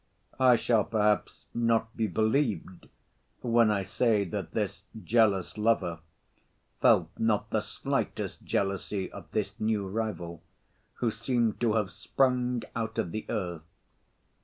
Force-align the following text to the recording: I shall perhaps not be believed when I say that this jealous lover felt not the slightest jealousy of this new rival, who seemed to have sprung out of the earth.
I 0.39 0.55
shall 0.55 0.83
perhaps 0.83 1.45
not 1.53 1.95
be 1.95 2.07
believed 2.07 2.89
when 3.41 3.69
I 3.69 3.83
say 3.83 4.23
that 4.23 4.49
this 4.53 4.83
jealous 5.03 5.59
lover 5.59 5.99
felt 6.81 7.11
not 7.19 7.51
the 7.51 7.61
slightest 7.61 8.43
jealousy 8.43 9.11
of 9.11 9.29
this 9.29 9.59
new 9.59 9.87
rival, 9.87 10.41
who 10.95 11.11
seemed 11.11 11.59
to 11.61 11.73
have 11.73 11.91
sprung 11.91 12.63
out 12.75 12.97
of 12.97 13.11
the 13.11 13.27
earth. 13.29 13.61